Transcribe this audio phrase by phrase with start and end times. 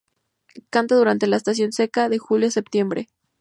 [0.71, 3.07] Canta durante la estación seca, de julio a septiembre.